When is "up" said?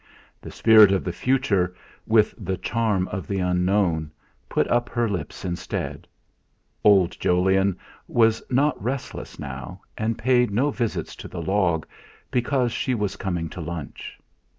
4.67-4.89